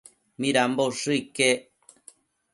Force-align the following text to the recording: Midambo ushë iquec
Midambo 0.41 0.87
ushë 0.91 1.13
iquec 1.19 1.61